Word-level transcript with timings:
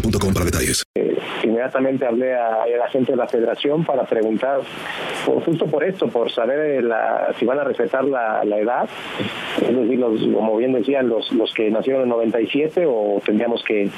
para 0.00 0.44
detalles. 0.44 0.82
inmediatamente 1.44 2.04
hablé 2.06 2.34
a, 2.34 2.62
a 2.64 2.66
la 2.68 2.88
gente 2.88 3.12
de 3.12 3.16
la 3.18 3.26
federación 3.28 3.84
para 3.84 4.04
preguntar, 4.04 4.60
por- 5.24 5.42
justo 5.44 5.66
por 5.66 5.84
esto, 5.84 6.08
por 6.08 6.30
saber 6.30 6.58
eh, 6.58 6.82
la- 6.82 7.32
si 7.38 7.44
van 7.46 7.58
a 7.58 7.64
respetar 7.64 8.04
la, 8.04 8.44
la 8.44 8.58
edad, 8.58 8.88
es 9.62 9.74
decir, 9.76 9.98
los, 9.98 10.20
como 10.20 10.56
bien 10.56 10.72
decían, 10.72 11.08
los, 11.08 11.32
los 11.32 11.52
que 11.54 11.70
nacieron 11.70 12.02
en 12.02 12.08
97 12.10 12.84
o 12.86 13.20
tendríamos 13.24 13.62
que, 13.64 13.88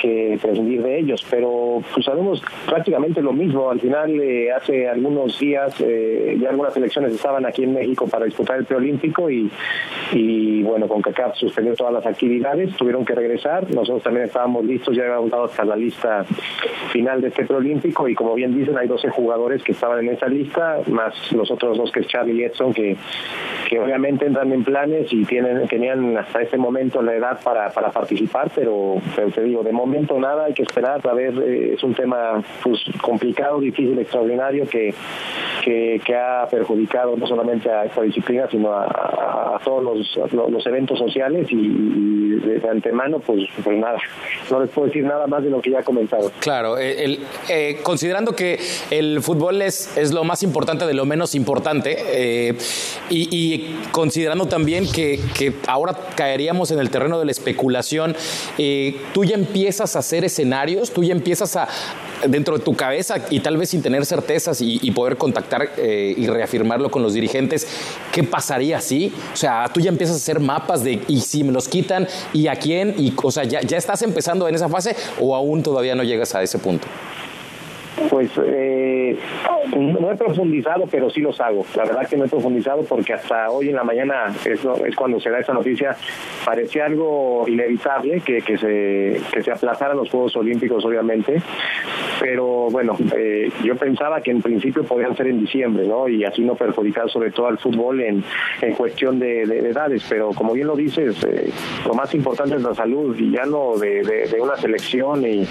que 0.00 0.38
prescindir 0.40 0.82
de 0.82 0.98
ellos, 0.98 1.24
pero 1.30 1.82
pues 1.92 2.04
sabemos 2.04 2.42
prácticamente 2.66 3.22
lo 3.22 3.32
mismo. 3.32 3.70
Al 3.70 3.80
final, 3.80 4.10
eh, 4.20 4.52
hace 4.52 4.88
algunos 4.88 5.38
días 5.38 5.74
eh, 5.80 6.36
ya 6.40 6.50
algunas 6.50 6.76
elecciones 6.76 7.12
estaban 7.12 7.44
aquí 7.46 7.64
en 7.64 7.74
México 7.74 8.06
para 8.06 8.24
disputar 8.24 8.58
el 8.58 8.64
preolímpico 8.64 9.30
y, 9.30 10.62
bueno, 10.62 10.88
con 10.88 11.02
CACAF 11.02 11.36
suspendió 11.36 11.74
todas 11.74 11.92
las 11.92 12.06
actividades, 12.06 12.74
tuvieron 12.76 13.04
que 13.04 13.14
regresar, 13.14 13.72
nosotros 13.74 14.02
también 14.02 14.26
estábamos 14.26 14.64
listos, 14.64 14.96
ya 14.96 15.04
habíamos 15.04 15.30
dado 15.30 15.44
hasta 15.44 15.64
la 15.64 15.76
lista 15.76 16.24
final 16.92 17.20
de 17.20 17.28
este 17.28 17.44
preolímpico 17.44 18.08
y 18.08 18.14
como 18.14 18.34
bien 18.34 18.56
dicen 18.56 18.76
hay 18.78 18.88
12 18.88 19.10
jugadores 19.10 19.62
que 19.62 19.72
estaban 19.72 20.00
en 20.00 20.14
esa 20.14 20.26
lista, 20.28 20.78
más 20.88 21.32
los 21.32 21.50
otros 21.50 21.76
dos 21.76 21.90
que 21.90 22.00
es 22.00 22.06
Charlie 22.06 22.40
y 22.40 22.44
Edson 22.44 22.72
que, 22.72 22.96
obviamente 23.78 24.26
entran 24.26 24.52
en 24.52 24.64
planes 24.64 25.12
y 25.12 25.24
tienen 25.24 25.66
tenían 25.68 26.16
hasta 26.16 26.40
este 26.40 26.56
momento 26.56 27.02
la 27.02 27.14
edad 27.14 27.40
para, 27.42 27.70
para 27.70 27.90
participar, 27.90 28.50
pero, 28.54 28.96
pero 29.14 29.28
te 29.30 29.42
digo, 29.42 29.62
de 29.62 29.72
momento 29.72 29.95
nada, 30.18 30.44
hay 30.44 30.54
que 30.54 30.62
esperar, 30.62 31.00
a 31.06 31.14
ver, 31.14 31.34
eh, 31.38 31.74
es 31.74 31.82
un 31.82 31.94
tema 31.94 32.42
pues 32.62 32.84
complicado, 33.00 33.60
difícil, 33.60 33.98
extraordinario 33.98 34.66
que, 34.66 34.94
que, 35.66 36.00
que 36.06 36.14
ha 36.14 36.46
perjudicado 36.48 37.16
no 37.16 37.26
solamente 37.26 37.68
a 37.68 37.84
esta 37.86 38.00
disciplina, 38.02 38.46
sino 38.48 38.72
a, 38.72 38.84
a- 38.84 39.56
a 39.56 39.58
todos 39.64 39.82
los, 39.82 40.32
los- 40.32 40.50
los 40.52 40.66
eventos 40.66 40.96
sociales 40.96 41.48
y, 41.50 41.56
y 41.56 42.30
de, 42.60 42.68
antemano, 42.70 43.18
pues, 43.18 43.40
pues 43.64 43.76
nada, 43.76 43.98
no 44.48 44.60
les 44.60 44.70
puedo 44.70 44.86
decir 44.86 45.02
nada 45.04 45.26
más 45.26 45.42
de 45.42 45.50
lo 45.50 45.60
que 45.60 45.70
ya 45.70 45.80
he 45.80 45.82
comentado. 45.82 46.30
Claro, 46.38 46.78
eh, 46.78 47.04
el- 47.04 47.18
eh, 47.48 47.78
considerando 47.82 48.36
que 48.36 48.60
el 48.92 49.20
fútbol 49.22 49.60
es, 49.60 49.96
es 49.96 50.12
lo 50.12 50.22
más 50.22 50.44
importante 50.44 50.86
de 50.86 50.94
lo 50.94 51.04
menos 51.04 51.34
importante 51.34 51.96
eh, 52.12 52.54
y, 53.10 53.28
y 53.32 53.76
considerando 53.90 54.46
también 54.46 54.86
que, 54.92 55.18
que 55.36 55.52
ahora 55.66 55.94
caeríamos 56.14 56.70
en 56.70 56.78
el 56.78 56.90
terreno 56.90 57.18
de 57.18 57.24
la 57.24 57.32
especulación, 57.32 58.14
eh, 58.58 58.96
tú 59.12 59.24
ya 59.24 59.34
empiezas 59.34 59.96
a 59.96 59.98
hacer 59.98 60.24
escenarios, 60.24 60.92
tú 60.92 61.02
ya 61.02 61.12
empiezas 61.12 61.56
a, 61.56 61.66
dentro 62.28 62.56
de 62.56 62.62
tu 62.64 62.76
cabeza 62.76 63.16
y 63.30 63.40
tal 63.40 63.56
vez 63.56 63.70
sin 63.70 63.82
tener 63.82 64.06
certezas 64.06 64.60
y, 64.60 64.78
y 64.80 64.92
poder 64.92 65.16
contactar 65.16 65.55
eh, 65.76 66.14
y 66.16 66.26
reafirmarlo 66.26 66.90
con 66.90 67.02
los 67.02 67.14
dirigentes, 67.14 67.66
¿qué 68.12 68.22
pasaría 68.22 68.78
así? 68.78 69.12
O 69.32 69.36
sea, 69.36 69.68
tú 69.72 69.80
ya 69.80 69.90
empiezas 69.90 70.16
a 70.16 70.18
hacer 70.18 70.40
mapas 70.40 70.82
de 70.82 71.00
y 71.08 71.20
si 71.20 71.44
me 71.44 71.52
los 71.52 71.68
quitan 71.68 72.06
y 72.32 72.48
a 72.48 72.56
quién, 72.56 72.94
y, 72.98 73.12
o 73.22 73.30
sea, 73.30 73.44
ya, 73.44 73.60
ya 73.60 73.76
estás 73.76 74.02
empezando 74.02 74.48
en 74.48 74.54
esa 74.54 74.68
fase 74.68 74.96
o 75.20 75.34
aún 75.34 75.62
todavía 75.62 75.94
no 75.94 76.02
llegas 76.02 76.34
a 76.34 76.42
ese 76.42 76.58
punto. 76.58 76.86
Pues 78.10 78.30
eh, 78.44 79.16
no 79.74 80.10
he 80.10 80.16
profundizado, 80.16 80.86
pero 80.90 81.08
sí 81.08 81.20
los 81.20 81.40
hago. 81.40 81.64
La 81.74 81.84
verdad 81.84 82.06
que 82.06 82.16
no 82.16 82.26
he 82.26 82.28
profundizado 82.28 82.82
porque 82.82 83.14
hasta 83.14 83.50
hoy 83.50 83.70
en 83.70 83.76
la 83.76 83.84
mañana 83.84 84.34
es, 84.44 84.60
es 84.86 84.96
cuando 84.96 85.18
se 85.18 85.30
da 85.30 85.38
esa 85.38 85.54
noticia. 85.54 85.96
Parecía 86.44 86.84
algo 86.86 87.44
inevitable 87.48 88.20
que, 88.20 88.42
que 88.42 88.58
se 88.58 89.20
que 89.32 89.42
se 89.42 89.50
aplazaran 89.50 89.96
los 89.96 90.10
Juegos 90.10 90.36
Olímpicos, 90.36 90.84
obviamente. 90.84 91.40
Pero 92.20 92.68
bueno, 92.70 92.96
eh, 93.16 93.50
yo 93.64 93.76
pensaba 93.76 94.20
que 94.20 94.30
en 94.30 94.40
principio 94.42 94.82
podían 94.84 95.16
ser 95.16 95.26
en 95.28 95.40
diciembre, 95.40 95.86
¿no? 95.86 96.08
Y 96.08 96.24
así 96.24 96.42
no 96.42 96.54
perjudicar 96.54 97.10
sobre 97.10 97.30
todo 97.30 97.46
al 97.48 97.58
fútbol 97.58 98.00
en, 98.00 98.24
en 98.62 98.74
cuestión 98.74 99.18
de, 99.18 99.46
de- 99.46 99.62
de 99.62 99.68
edades. 99.70 100.04
Pero 100.08 100.30
como 100.30 100.52
bien 100.54 100.66
lo 100.66 100.76
dices, 100.76 101.16
eh, 101.24 101.50
lo 101.86 101.94
más 101.94 102.14
importante 102.14 102.56
es 102.56 102.62
la 102.62 102.74
salud 102.74 103.16
y 103.18 103.30
ya 103.32 103.44
no 103.44 103.76
de, 103.76 104.02
de- 104.02 104.40
una 104.40 104.56
selección 104.56 105.22
ni, 105.22 105.46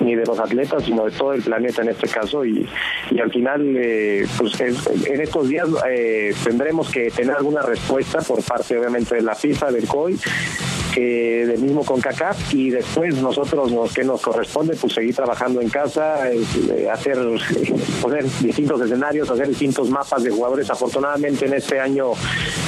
ni 0.00 0.14
de 0.14 0.24
los 0.26 0.38
atletas, 0.38 0.82
sino 0.84 1.04
de 1.06 1.10
todo 1.12 1.32
el 1.32 1.42
planeta 1.42 1.82
en 1.82 1.88
este 1.90 2.08
caso. 2.08 2.44
Y, 2.44 2.66
y 3.10 3.20
al 3.20 3.30
final, 3.30 3.74
eh, 3.76 4.26
pues 4.38 4.60
es- 4.60 5.06
en 5.06 5.20
estos 5.20 5.48
días 5.48 5.68
eh, 5.88 6.32
tendremos 6.44 6.90
que 6.90 7.10
tener 7.10 7.34
alguna 7.36 7.62
respuesta 7.62 8.18
por 8.26 8.42
parte, 8.44 8.76
obviamente, 8.78 9.14
de 9.16 9.22
la 9.22 9.34
FIFA, 9.34 9.72
del 9.72 9.86
COI 9.86 10.16
que 10.94 11.46
del 11.46 11.60
mismo 11.60 11.84
con 11.84 12.00
CACAF 12.00 12.52
y 12.54 12.70
después 12.70 13.14
nosotros 13.22 13.70
nos 13.72 13.92
que 13.94 14.04
nos 14.04 14.20
corresponde 14.20 14.76
pues 14.76 14.92
seguir 14.92 15.14
trabajando 15.14 15.60
en 15.60 15.68
casa 15.68 16.30
eh, 16.30 16.40
eh, 16.70 16.88
hacer 16.90 17.16
eh, 17.18 17.74
poner 18.02 18.24
distintos 18.40 18.80
escenarios 18.80 19.30
hacer 19.30 19.48
distintos 19.48 19.88
mapas 19.90 20.22
de 20.22 20.30
jugadores. 20.30 20.68
Afortunadamente 20.70 21.46
en 21.46 21.54
este 21.54 21.78
año 21.80 22.12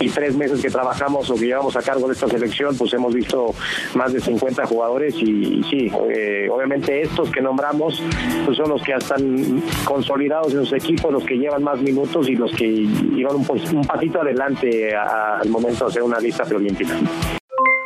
y 0.00 0.08
tres 0.08 0.34
meses 0.36 0.60
que 0.60 0.70
trabajamos 0.70 1.28
o 1.30 1.34
que 1.34 1.46
llevamos 1.46 1.76
a 1.76 1.82
cargo 1.82 2.06
de 2.06 2.14
esta 2.14 2.28
selección 2.28 2.76
pues 2.76 2.92
hemos 2.94 3.14
visto 3.14 3.54
más 3.94 4.12
de 4.12 4.20
50 4.20 4.66
jugadores 4.66 5.14
y, 5.16 5.62
sí 5.70 5.90
eh, 6.10 6.48
obviamente 6.50 7.02
estos 7.02 7.30
que 7.30 7.40
nombramos 7.40 8.02
pues 8.44 8.56
son 8.56 8.68
los 8.70 8.82
que 8.82 8.92
están 8.92 9.62
consolidados 9.84 10.52
en 10.54 10.60
sus 10.64 10.72
equipos 10.74 11.12
los 11.12 11.24
que 11.24 11.34
llevan 11.36 11.62
más 11.62 11.80
minutos 11.80 12.28
y 12.28 12.36
los 12.36 12.52
que 12.52 12.68
llevan 12.68 13.36
un, 13.36 13.44
pos- 13.44 13.72
un 13.72 13.82
pasito 13.84 14.20
adelante 14.20 14.94
al 14.94 15.48
momento 15.48 15.84
de 15.86 15.90
hacer 15.90 16.02
una 16.02 16.18
lista 16.20 16.44
preolímpica 16.44 16.96